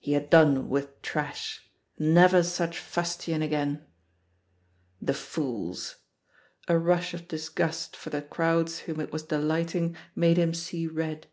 He 0.00 0.14
had 0.14 0.30
done 0.30 0.68
with 0.68 1.00
trash. 1.00 1.70
Never 1.96 2.42
such 2.42 2.76
fustian 2.76 3.40
again 3.40 3.84
I 3.84 3.84
The 5.00 5.14
fools! 5.14 5.94
A 6.66 6.76
rush 6.76 7.14
of 7.14 7.28
disgust 7.28 7.94
for 7.94 8.10
the 8.10 8.20
crowds 8.22 8.80
whom 8.80 8.98
it 8.98 9.12
was 9.12 9.22
delighting 9.22 9.94
made 10.16 10.38
him 10.38 10.54
see 10.54 10.88
red. 10.88 11.28